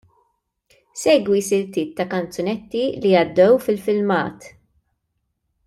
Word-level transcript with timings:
Segwi 1.01 1.41
siltiet 1.47 1.91
tal-kanzunetti 1.99 2.83
li 3.05 3.13
għaddew 3.21 3.61
fil-filmat. 3.67 4.51